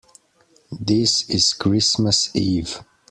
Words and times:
This 0.79 1.29
is 1.29 1.53
Christmas 1.53 2.35
Eve. 2.35 2.83